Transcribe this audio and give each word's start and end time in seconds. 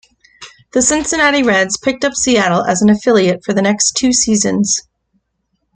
The 0.71 0.81
Cincinnati 0.81 1.43
Reds 1.43 1.77
picked 1.77 2.03
up 2.03 2.15
Seattle 2.15 2.63
as 2.63 2.81
an 2.81 2.89
affiliate 2.89 3.45
for 3.45 3.53
the 3.53 3.61
next 3.61 3.91
two 3.91 4.13
seasons. 4.13 4.87